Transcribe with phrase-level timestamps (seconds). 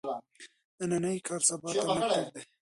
[0.79, 2.43] نننی کار سبا ته مه پریږدئ.